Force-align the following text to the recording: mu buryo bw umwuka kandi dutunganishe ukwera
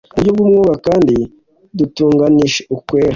mu 0.07 0.11
buryo 0.15 0.31
bw 0.35 0.39
umwuka 0.45 0.75
kandi 0.87 1.15
dutunganishe 1.77 2.61
ukwera 2.75 3.09